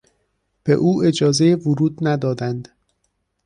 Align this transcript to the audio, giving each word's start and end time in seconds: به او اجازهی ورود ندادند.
به 0.63 0.73
او 0.73 1.03
اجازهی 1.03 1.55
ورود 1.55 1.97
ندادند. 2.07 2.67